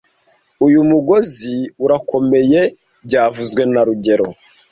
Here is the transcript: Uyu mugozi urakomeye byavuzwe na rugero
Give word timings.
Uyu 0.65 0.79
mugozi 0.89 1.55
urakomeye 1.83 2.61
byavuzwe 3.05 3.61
na 3.73 3.81
rugero 3.87 4.25